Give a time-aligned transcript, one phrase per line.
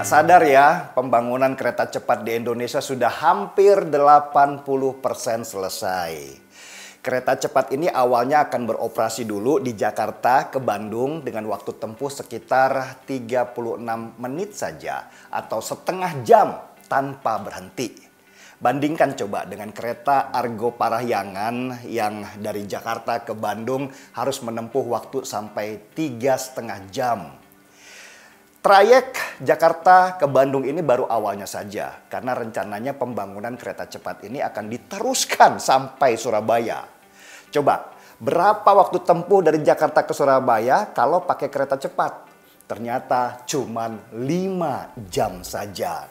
[0.00, 4.64] Gak sadar ya, pembangunan kereta cepat di Indonesia sudah hampir 80%
[5.44, 6.40] selesai.
[7.04, 13.04] Kereta cepat ini awalnya akan beroperasi dulu di Jakarta ke Bandung dengan waktu tempuh sekitar
[13.04, 16.56] 36 menit saja atau setengah jam
[16.88, 17.92] tanpa berhenti.
[18.56, 25.92] Bandingkan coba dengan kereta Argo Parahyangan yang dari Jakarta ke Bandung harus menempuh waktu sampai
[25.92, 27.39] tiga setengah jam.
[28.60, 34.68] Trayek Jakarta ke Bandung ini baru awalnya saja karena rencananya pembangunan kereta cepat ini akan
[34.68, 36.84] diteruskan sampai Surabaya.
[37.48, 42.28] Coba, berapa waktu tempuh dari Jakarta ke Surabaya kalau pakai kereta cepat?
[42.68, 44.20] Ternyata cuma 5
[45.08, 46.04] jam saja.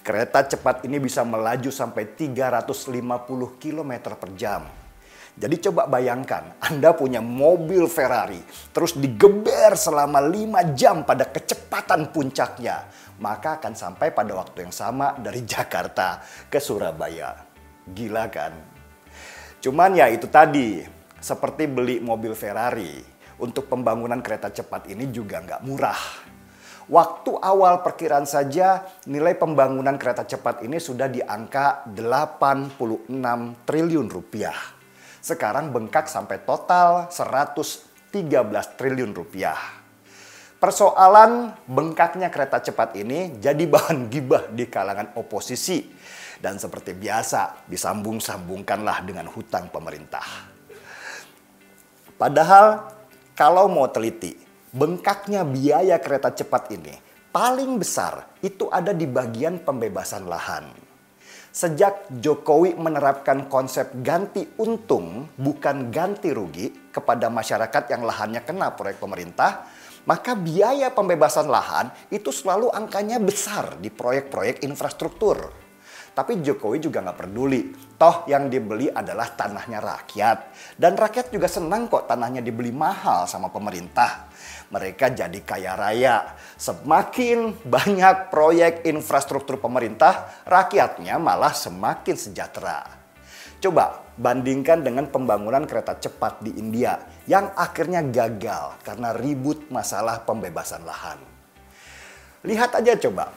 [0.00, 4.83] Kereta cepat ini bisa melaju sampai 350 km per jam.
[5.34, 8.38] Jadi coba bayangkan, Anda punya mobil Ferrari,
[8.70, 12.86] terus digeber selama 5 jam pada kecepatan puncaknya.
[13.18, 17.34] Maka akan sampai pada waktu yang sama dari Jakarta ke Surabaya.
[17.82, 18.54] Gila kan?
[19.58, 20.86] Cuman ya itu tadi,
[21.18, 23.02] seperti beli mobil Ferrari,
[23.42, 26.02] untuk pembangunan kereta cepat ini juga nggak murah.
[26.86, 32.76] Waktu awal perkiraan saja nilai pembangunan kereta cepat ini sudah di angka 86
[33.64, 34.83] triliun rupiah
[35.24, 38.12] sekarang bengkak sampai total 113
[38.76, 39.56] triliun rupiah.
[40.60, 45.88] Persoalan bengkaknya kereta cepat ini jadi bahan gibah di kalangan oposisi.
[46.36, 50.52] Dan seperti biasa disambung-sambungkanlah dengan hutang pemerintah.
[52.20, 52.92] Padahal
[53.32, 54.36] kalau mau teliti,
[54.76, 56.92] bengkaknya biaya kereta cepat ini
[57.32, 60.68] paling besar itu ada di bagian pembebasan lahan.
[61.54, 68.98] Sejak Jokowi menerapkan konsep ganti untung bukan ganti rugi kepada masyarakat yang lahannya kena proyek
[68.98, 69.62] pemerintah,
[70.02, 75.54] maka biaya pembebasan lahan itu selalu angkanya besar di proyek-proyek infrastruktur.
[76.10, 77.70] Tapi Jokowi juga nggak peduli.
[77.94, 80.38] Toh yang dibeli adalah tanahnya rakyat.
[80.74, 84.26] Dan rakyat juga senang kok tanahnya dibeli mahal sama pemerintah
[84.72, 86.36] mereka jadi kaya raya.
[86.56, 92.86] Semakin banyak proyek infrastruktur pemerintah, rakyatnya malah semakin sejahtera.
[93.64, 100.84] Coba bandingkan dengan pembangunan kereta cepat di India yang akhirnya gagal karena ribut masalah pembebasan
[100.84, 101.16] lahan.
[102.44, 103.32] Lihat aja coba,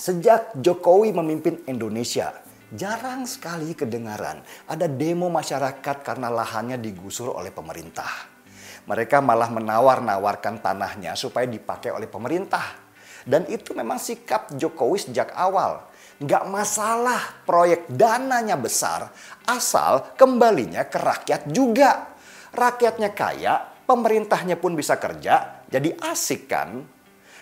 [0.00, 2.32] sejak Jokowi memimpin Indonesia,
[2.72, 8.33] jarang sekali kedengaran ada demo masyarakat karena lahannya digusur oleh pemerintah.
[8.84, 12.84] Mereka malah menawar-nawarkan tanahnya supaya dipakai oleh pemerintah.
[13.24, 15.88] Dan itu memang sikap Jokowi sejak awal.
[16.20, 19.08] Nggak masalah proyek dananya besar,
[19.48, 22.12] asal kembalinya ke rakyat juga.
[22.54, 26.86] Rakyatnya kaya, pemerintahnya pun bisa kerja, jadi asik kan?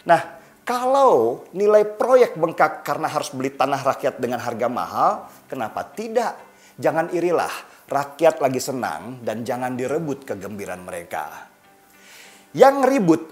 [0.08, 0.22] Nah,
[0.62, 5.12] kalau nilai proyek bengkak karena harus beli tanah rakyat dengan harga mahal,
[5.50, 6.38] kenapa tidak?
[6.78, 7.52] Jangan irilah
[7.92, 11.52] rakyat lagi senang dan jangan direbut kegembiraan mereka.
[12.56, 13.22] Yang ribut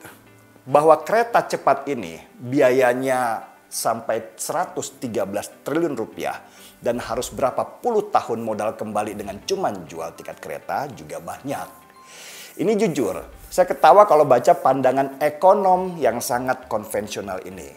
[0.68, 5.00] bahwa kereta cepat ini biayanya sampai 113
[5.64, 6.44] triliun rupiah
[6.82, 11.68] dan harus berapa puluh tahun modal kembali dengan cuman jual tiket kereta juga banyak.
[12.60, 13.16] Ini jujur,
[13.48, 17.70] saya ketawa kalau baca pandangan ekonom yang sangat konvensional ini.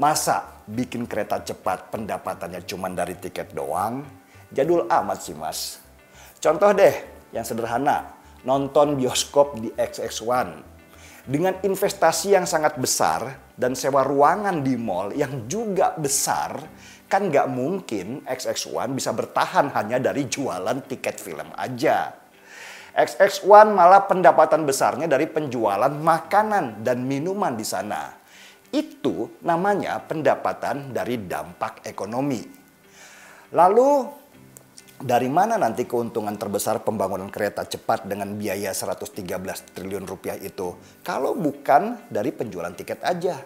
[0.00, 4.06] Masa bikin kereta cepat pendapatannya cuma dari tiket doang?
[4.48, 5.81] Jadul amat sih mas.
[6.42, 6.94] Contoh deh
[7.30, 10.72] yang sederhana, nonton bioskop di XX1
[11.22, 16.58] dengan investasi yang sangat besar dan sewa ruangan di mall yang juga besar,
[17.06, 22.10] kan nggak mungkin XX1 bisa bertahan hanya dari jualan tiket film aja.
[22.90, 28.18] XX1 malah pendapatan besarnya dari penjualan makanan dan minuman di sana.
[28.74, 32.42] Itu namanya pendapatan dari dampak ekonomi.
[33.54, 34.21] Lalu
[35.02, 39.18] dari mana nanti keuntungan terbesar pembangunan kereta cepat dengan biaya 113
[39.74, 40.78] triliun rupiah itu?
[41.02, 43.42] Kalau bukan dari penjualan tiket aja.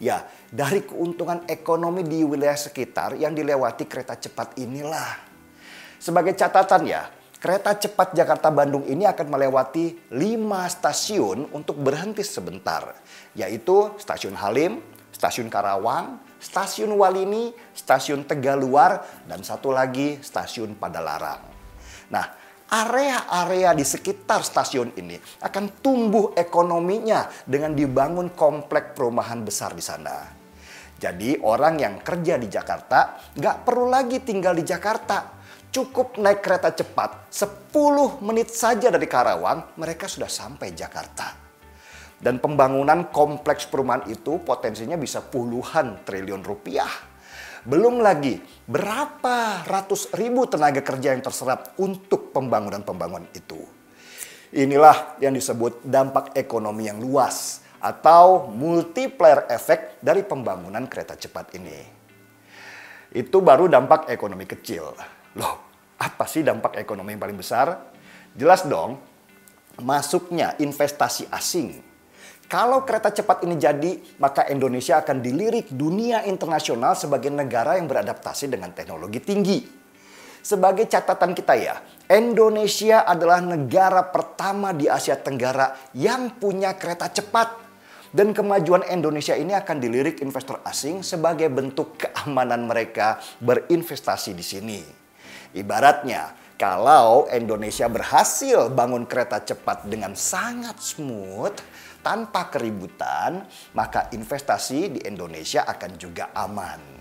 [0.00, 5.28] Ya, dari keuntungan ekonomi di wilayah sekitar yang dilewati kereta cepat inilah.
[6.00, 7.04] Sebagai catatan ya,
[7.36, 10.16] kereta cepat Jakarta-Bandung ini akan melewati 5
[10.72, 12.96] stasiun untuk berhenti sebentar.
[13.36, 21.42] Yaitu Stasiun Halim, Stasiun Karawang, Stasiun Walini, Stasiun Tegaluar, dan satu lagi Stasiun Padalarang.
[22.10, 22.26] Nah,
[22.70, 30.38] area-area di sekitar stasiun ini akan tumbuh ekonominya dengan dibangun komplek perumahan besar di sana.
[31.00, 35.40] Jadi orang yang kerja di Jakarta nggak perlu lagi tinggal di Jakarta.
[35.70, 41.49] Cukup naik kereta cepat 10 menit saja dari Karawang mereka sudah sampai Jakarta.
[42.20, 46.92] Dan pembangunan kompleks perumahan itu potensinya bisa puluhan triliun rupiah.
[47.64, 53.60] Belum lagi berapa ratus ribu tenaga kerja yang terserap untuk pembangunan-pembangunan itu.
[54.52, 61.78] Inilah yang disebut dampak ekonomi yang luas atau multiplier effect dari pembangunan kereta cepat ini.
[63.10, 64.92] Itu baru dampak ekonomi kecil.
[65.40, 65.54] Loh,
[65.96, 67.92] apa sih dampak ekonomi yang paling besar?
[68.36, 69.00] Jelas dong,
[69.80, 71.89] masuknya investasi asing.
[72.50, 78.50] Kalau kereta cepat ini jadi, maka Indonesia akan dilirik dunia internasional sebagai negara yang beradaptasi
[78.50, 79.62] dengan teknologi tinggi.
[80.42, 81.78] Sebagai catatan kita ya,
[82.10, 87.70] Indonesia adalah negara pertama di Asia Tenggara yang punya kereta cepat.
[88.10, 94.82] Dan kemajuan Indonesia ini akan dilirik investor asing sebagai bentuk keamanan mereka berinvestasi di sini.
[95.54, 101.54] Ibaratnya, kalau Indonesia berhasil bangun kereta cepat dengan sangat smooth,
[102.00, 103.44] tanpa keributan,
[103.76, 107.00] maka investasi di Indonesia akan juga aman.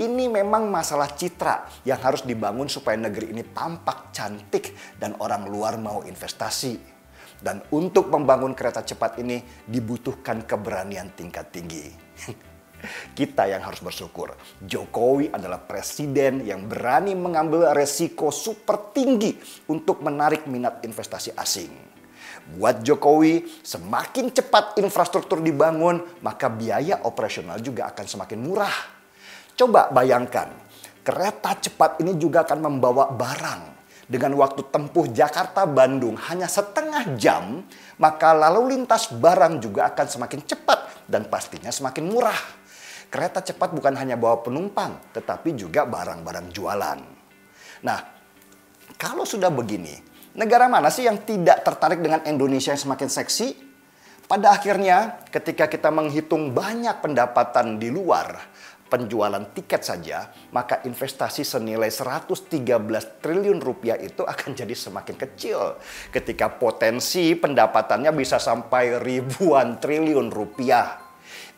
[0.00, 5.76] Ini memang masalah citra yang harus dibangun supaya negeri ini tampak cantik dan orang luar
[5.76, 6.80] mau investasi.
[7.40, 11.84] Dan untuk membangun kereta cepat ini dibutuhkan keberanian tingkat tinggi.
[13.18, 14.32] Kita yang harus bersyukur.
[14.64, 19.36] Jokowi adalah presiden yang berani mengambil resiko super tinggi
[19.68, 21.99] untuk menarik minat investasi asing.
[22.56, 28.76] Buat Jokowi, semakin cepat infrastruktur dibangun, maka biaya operasional juga akan semakin murah.
[29.54, 30.50] Coba bayangkan,
[31.06, 33.62] kereta cepat ini juga akan membawa barang
[34.10, 37.62] dengan waktu tempuh Jakarta-Bandung hanya setengah jam,
[38.02, 42.42] maka lalu lintas barang juga akan semakin cepat dan pastinya semakin murah.
[43.06, 46.98] Kereta cepat bukan hanya bawa penumpang, tetapi juga barang-barang jualan.
[47.86, 47.98] Nah,
[48.98, 53.48] kalau sudah begini, negara mana sih yang tidak tertarik dengan Indonesia yang semakin seksi?
[54.30, 58.38] Pada akhirnya, ketika kita menghitung banyak pendapatan di luar,
[58.90, 62.50] penjualan tiket saja, maka investasi senilai 113
[63.22, 65.78] triliun rupiah itu akan jadi semakin kecil.
[66.10, 70.98] Ketika potensi pendapatannya bisa sampai ribuan triliun rupiah.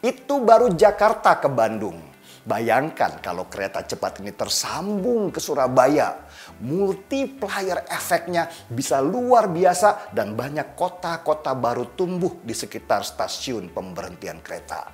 [0.04, 2.11] Itu baru Jakarta ke Bandung.
[2.42, 6.26] Bayangkan kalau kereta cepat ini tersambung ke Surabaya,
[6.58, 14.90] multiplier efeknya bisa luar biasa dan banyak kota-kota baru tumbuh di sekitar stasiun pemberhentian kereta.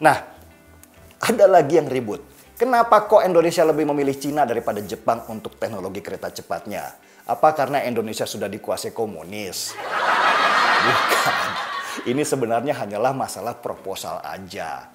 [0.00, 0.16] Nah,
[1.20, 2.24] ada lagi yang ribut.
[2.56, 6.96] Kenapa kok Indonesia lebih memilih Cina daripada Jepang untuk teknologi kereta cepatnya?
[7.28, 9.76] Apa karena Indonesia sudah dikuasai komunis?
[10.80, 11.52] Bukan.
[12.08, 14.88] Ini sebenarnya hanyalah masalah proposal aja.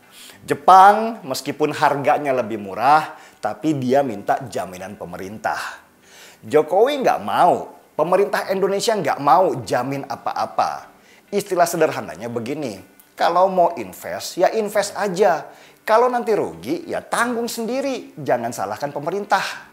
[0.45, 5.57] Jepang meskipun harganya lebih murah, tapi dia minta jaminan pemerintah.
[6.45, 10.93] Jokowi nggak mau, pemerintah Indonesia nggak mau jamin apa-apa.
[11.33, 12.77] Istilah sederhananya begini,
[13.15, 15.47] kalau mau invest ya invest aja.
[15.85, 18.17] Kalau nanti rugi, ya tanggung sendiri.
[18.17, 19.69] Jangan salahkan pemerintah.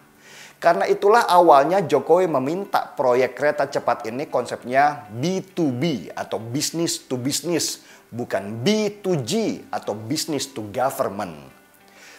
[0.63, 7.83] Karena itulah awalnya Jokowi meminta proyek kereta cepat ini konsepnya B2B atau business to business,
[8.13, 11.33] bukan B2G atau business to government.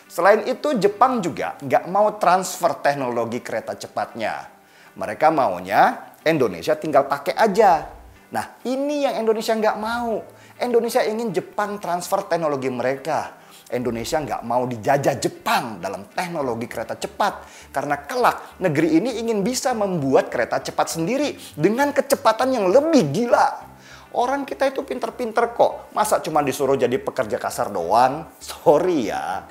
[0.09, 4.49] Selain itu Jepang juga nggak mau transfer teknologi kereta cepatnya.
[4.97, 7.89] Mereka maunya Indonesia tinggal pakai aja.
[8.33, 10.21] Nah ini yang Indonesia nggak mau.
[10.57, 13.41] Indonesia ingin Jepang transfer teknologi mereka
[13.73, 17.49] Indonesia nggak mau dijajah Jepang dalam teknologi kereta cepat.
[17.73, 23.72] Karena kelak negeri ini ingin bisa membuat kereta cepat sendiri dengan kecepatan yang lebih gila.
[24.13, 25.89] Orang kita itu pinter-pinter kok.
[25.97, 28.29] Masa cuma disuruh jadi pekerja kasar doang?
[28.37, 29.41] Sorry ya.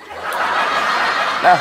[1.43, 1.59] Nah,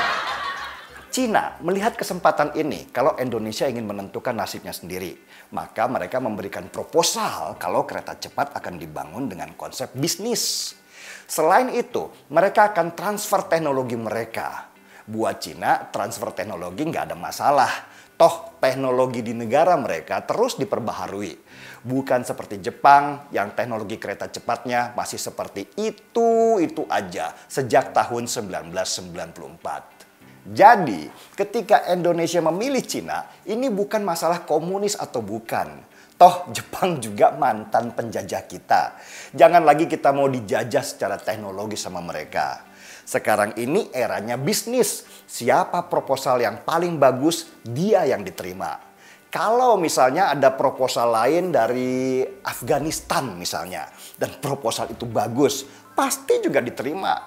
[1.10, 5.18] Cina melihat kesempatan ini kalau Indonesia ingin menentukan nasibnya sendiri.
[5.50, 10.78] Maka mereka memberikan proposal kalau kereta cepat akan dibangun dengan konsep bisnis.
[11.26, 14.72] Selain itu, mereka akan transfer teknologi mereka.
[15.10, 17.91] Buat Cina, transfer teknologi nggak ada masalah.
[18.22, 21.34] Toh teknologi di negara mereka terus diperbaharui.
[21.82, 30.54] Bukan seperti Jepang yang teknologi kereta cepatnya masih seperti itu-itu aja sejak tahun 1994.
[30.54, 35.90] Jadi, ketika Indonesia memilih Cina, ini bukan masalah komunis atau bukan
[36.22, 39.02] Toh Jepang juga mantan penjajah kita.
[39.34, 42.70] Jangan lagi kita mau dijajah secara teknologi sama mereka.
[43.12, 45.04] Sekarang ini eranya bisnis.
[45.28, 48.80] Siapa proposal yang paling bagus, dia yang diterima.
[49.28, 57.20] Kalau misalnya ada proposal lain dari Afghanistan misalnya, dan proposal itu bagus, pasti juga diterima.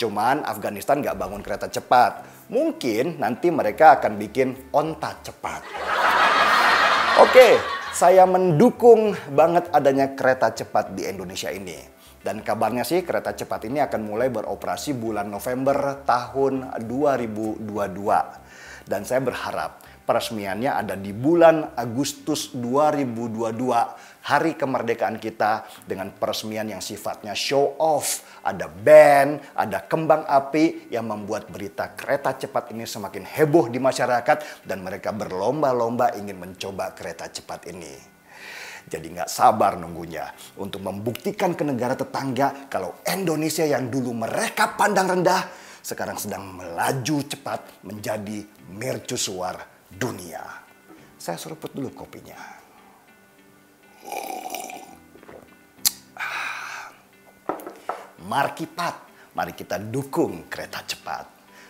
[0.00, 2.24] Cuman Afghanistan nggak bangun kereta cepat.
[2.48, 5.60] Mungkin nanti mereka akan bikin onta cepat.
[7.20, 7.60] Oke,
[7.96, 11.95] Saya mendukung banget adanya kereta cepat di Indonesia ini.
[12.26, 17.70] Dan kabarnya sih kereta cepat ini akan mulai beroperasi bulan November tahun 2022.
[18.82, 26.82] Dan saya berharap peresmiannya ada di bulan Agustus 2022, hari kemerdekaan kita dengan peresmian yang
[26.82, 28.26] sifatnya show off.
[28.42, 34.66] Ada band, ada kembang api yang membuat berita kereta cepat ini semakin heboh di masyarakat
[34.66, 38.15] dan mereka berlomba-lomba ingin mencoba kereta cepat ini.
[38.86, 40.30] Jadi nggak sabar nunggunya
[40.62, 45.42] untuk membuktikan ke negara tetangga kalau Indonesia yang dulu mereka pandang rendah
[45.82, 49.58] sekarang sedang melaju cepat menjadi mercusuar
[49.90, 50.42] dunia.
[51.18, 52.38] Saya seruput dulu kopinya.
[58.26, 58.94] Markipat,
[59.38, 61.26] mari kita dukung kereta cepat.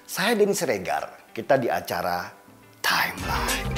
[0.08, 2.32] Saya Denny Siregar, kita di acara
[2.80, 3.75] Timeline.